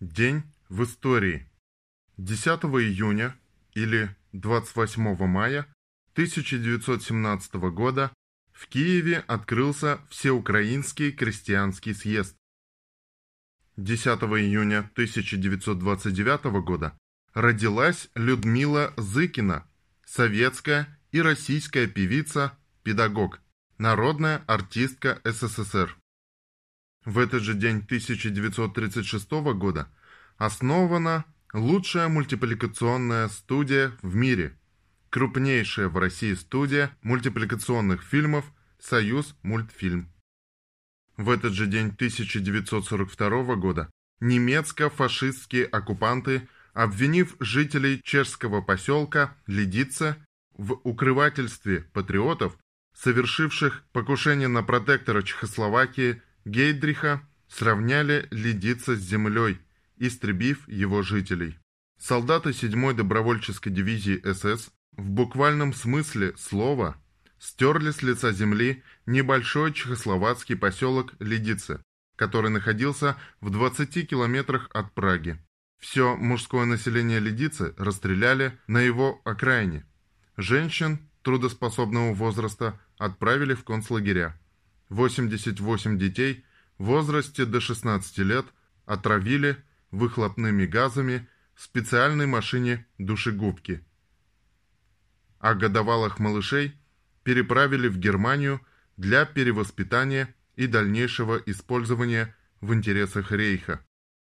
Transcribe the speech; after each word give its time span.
День 0.00 0.44
в 0.68 0.84
истории. 0.84 1.50
10 2.18 2.46
июня 2.46 3.36
или 3.74 4.14
28 4.32 5.26
мая 5.26 5.66
1917 6.12 7.54
года 7.72 8.12
в 8.52 8.68
Киеве 8.68 9.24
открылся 9.26 9.98
Всеукраинский 10.08 11.10
крестьянский 11.10 11.96
съезд. 11.96 12.36
10 13.76 14.06
июня 14.06 14.88
1929 14.92 16.44
года 16.62 16.96
родилась 17.34 18.08
Людмила 18.14 18.94
Зыкина, 18.96 19.68
советская 20.04 20.96
и 21.10 21.20
российская 21.20 21.88
певица, 21.88 22.56
педагог, 22.84 23.40
народная 23.78 24.44
артистка 24.46 25.20
СССР. 25.24 25.97
В 27.04 27.18
этот 27.18 27.42
же 27.42 27.54
день 27.54 27.78
1936 27.78 29.30
года 29.54 29.88
основана 30.36 31.24
лучшая 31.52 32.08
мультипликационная 32.08 33.28
студия 33.28 33.92
в 34.02 34.14
мире, 34.14 34.58
крупнейшая 35.10 35.88
в 35.88 35.96
России 35.96 36.34
студия 36.34 36.96
мультипликационных 37.02 38.02
фильмов 38.02 38.44
«Союз 38.78 39.36
мультфильм». 39.42 40.12
В 41.16 41.30
этот 41.30 41.52
же 41.52 41.66
день 41.66 41.88
1942 41.88 43.56
года 43.56 43.90
немецко-фашистские 44.20 45.64
оккупанты, 45.64 46.48
обвинив 46.74 47.36
жителей 47.40 48.00
чешского 48.04 48.60
поселка 48.60 49.36
Лидице 49.46 50.16
в 50.56 50.74
укрывательстве 50.84 51.80
патриотов, 51.92 52.56
совершивших 52.94 53.84
покушение 53.92 54.48
на 54.48 54.62
протектора 54.62 55.22
Чехословакии 55.22 56.22
Гейдриха 56.44 57.22
сравняли 57.48 58.26
Лидица 58.30 58.96
с 58.96 59.00
землей, 59.00 59.58
истребив 59.96 60.68
его 60.68 61.02
жителей. 61.02 61.58
Солдаты 61.98 62.50
7-й 62.50 62.94
добровольческой 62.94 63.70
дивизии 63.70 64.22
СС 64.24 64.70
в 64.92 65.10
буквальном 65.10 65.74
смысле 65.74 66.34
слова 66.36 66.96
стерли 67.38 67.90
с 67.90 68.02
лица 68.02 68.32
земли 68.32 68.82
небольшой 69.06 69.72
чехословацкий 69.72 70.56
поселок 70.56 71.14
Лидице, 71.20 71.80
который 72.16 72.50
находился 72.50 73.16
в 73.40 73.50
20 73.50 74.08
километрах 74.08 74.68
от 74.72 74.92
Праги. 74.92 75.38
Все 75.78 76.16
мужское 76.16 76.64
население 76.66 77.20
Лидицы 77.20 77.74
расстреляли 77.76 78.58
на 78.66 78.80
его 78.80 79.20
окраине. 79.24 79.86
Женщин 80.36 80.98
трудоспособного 81.22 82.14
возраста 82.14 82.80
отправили 82.96 83.54
в 83.54 83.64
концлагеря. 83.64 84.38
88 84.90 85.98
детей 85.98 86.44
в 86.78 86.84
возрасте 86.84 87.44
до 87.44 87.60
16 87.60 88.18
лет 88.18 88.46
отравили 88.86 89.56
выхлопными 89.90 90.66
газами 90.66 91.28
в 91.54 91.62
специальной 91.62 92.26
машине 92.26 92.86
душегубки. 92.98 93.84
А 95.40 95.54
годовалых 95.54 96.18
малышей 96.18 96.74
переправили 97.22 97.88
в 97.88 97.98
Германию 97.98 98.60
для 98.96 99.24
перевоспитания 99.24 100.34
и 100.56 100.66
дальнейшего 100.66 101.36
использования 101.46 102.34
в 102.60 102.72
интересах 102.74 103.32
рейха. 103.32 103.84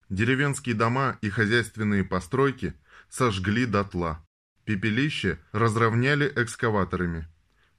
Деревенские 0.09 0.75
дома 0.75 1.17
и 1.21 1.29
хозяйственные 1.29 2.03
постройки 2.03 2.73
сожгли 3.09 3.65
дотла. 3.65 4.25
Пепелище 4.65 5.39
разровняли 5.51 6.31
экскаваторами. 6.35 7.27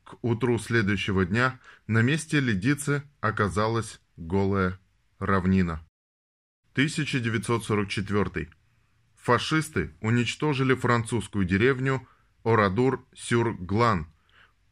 К 0.08 0.16
утру 0.22 0.58
следующего 0.58 1.26
дня 1.26 1.60
на 1.86 2.00
месте 2.00 2.40
ледицы 2.40 3.02
оказалась 3.20 4.00
голая 4.16 4.80
равнина. 5.18 5.86
1944. 6.72 8.48
Фашисты 9.16 9.94
уничтожили 10.00 10.72
французскую 10.72 11.44
деревню 11.44 12.08
Орадур-Сюр-Глан, 12.42 14.06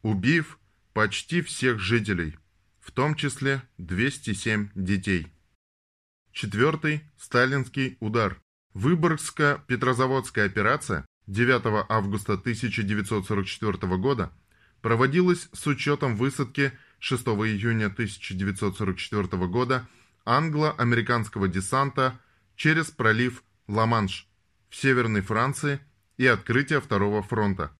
убив 0.01 0.57
почти 0.93 1.43
всех 1.43 1.77
жителей, 1.77 2.35
в 2.79 2.91
том 2.91 3.13
числе 3.13 3.61
207 3.77 4.71
детей. 4.73 5.27
Четвертый– 6.31 7.03
сталинский 7.19 7.97
удар. 7.99 8.41
Выборгско-Петрозаводская 8.73 10.47
операция 10.47 11.05
9 11.27 11.85
августа 11.89 12.33
1944 12.33 13.97
года– 13.97 14.33
проводилась 14.81 15.49
с 15.53 15.67
учетом 15.67 16.15
высадки 16.15 16.71
6 16.99 17.23
июня 17.27 17.87
1944 17.87 19.47
года 19.47 19.87
англо-американского 20.25 21.47
десанта 21.47 22.19
через 22.55 22.91
пролив 22.91 23.43
Ла-Манш 23.67 24.27
в 24.69 24.75
Северной 24.75 25.21
Франции 25.21 25.79
и 26.17 26.25
открытия 26.25 26.81
Второго 26.81 27.21
фронта. 27.21 27.71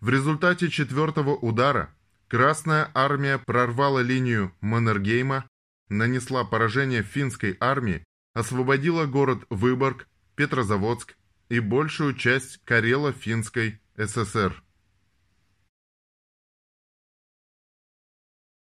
В 0.00 0.08
результате 0.08 0.70
четвертого 0.70 1.34
удара 1.36 1.94
Красная 2.30 2.88
армия 2.94 3.38
прорвала 3.38 3.98
линию 3.98 4.54
Маннергейма, 4.60 5.48
нанесла 5.88 6.44
поражение 6.44 7.02
финской 7.02 7.56
армии, 7.58 8.04
освободила 8.34 9.06
город 9.06 9.44
Выборг, 9.50 10.06
Петрозаводск 10.36 11.16
и 11.48 11.58
большую 11.58 12.14
часть 12.14 12.60
Карело-Финской 12.64 13.80
ССР. 13.96 14.62